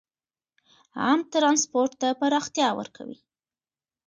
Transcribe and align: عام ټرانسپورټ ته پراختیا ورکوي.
عام 1.01 1.19
ټرانسپورټ 1.31 1.91
ته 2.01 2.07
پراختیا 2.19 2.69
ورکوي. 2.79 3.17